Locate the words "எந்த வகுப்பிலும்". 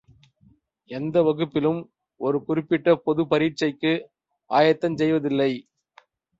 0.91-1.81